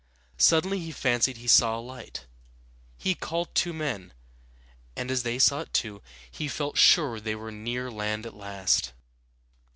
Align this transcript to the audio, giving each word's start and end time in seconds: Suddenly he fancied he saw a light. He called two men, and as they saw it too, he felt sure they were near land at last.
Suddenly 0.39 0.79
he 0.79 0.91
fancied 0.91 1.37
he 1.37 1.47
saw 1.47 1.77
a 1.77 1.79
light. 1.79 2.25
He 2.97 3.13
called 3.13 3.53
two 3.53 3.71
men, 3.71 4.13
and 4.95 5.11
as 5.11 5.21
they 5.21 5.37
saw 5.37 5.59
it 5.61 5.75
too, 5.75 6.01
he 6.31 6.47
felt 6.47 6.75
sure 6.75 7.19
they 7.19 7.35
were 7.35 7.51
near 7.51 7.91
land 7.91 8.25
at 8.25 8.33
last. 8.33 8.93